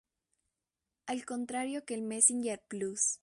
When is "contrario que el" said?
1.25-2.01